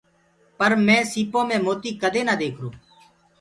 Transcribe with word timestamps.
پر 0.57 0.71
مينٚ 0.85 1.09
سيٚپو 1.11 1.39
مي 1.49 1.57
موتي 1.65 1.91
ڪدي 2.01 2.21
نآ 2.27 2.33
ديکرو 2.41 2.69
هونٚ۔ 2.71 2.81